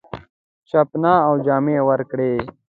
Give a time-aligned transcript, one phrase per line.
[0.69, 2.33] چپنه او جامې ورکړې.